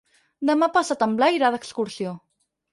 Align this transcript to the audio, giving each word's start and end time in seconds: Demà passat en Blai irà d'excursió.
Demà 0.49 0.69
passat 0.77 1.05
en 1.07 1.15
Blai 1.21 1.39
irà 1.41 1.53
d'excursió. 1.59 2.19